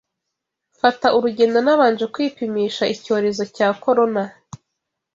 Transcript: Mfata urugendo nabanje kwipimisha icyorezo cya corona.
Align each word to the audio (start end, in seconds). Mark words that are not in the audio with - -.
Mfata 0.73 1.07
urugendo 1.17 1.57
nabanje 1.65 2.05
kwipimisha 2.13 2.83
icyorezo 2.95 3.43
cya 3.55 3.67
corona. 3.83 4.23